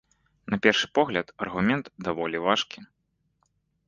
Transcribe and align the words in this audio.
На 0.51 0.57
першы 0.63 0.87
погляд, 0.97 1.27
аргумент 1.45 1.85
даволі 2.07 2.37
важкі. 2.47 2.79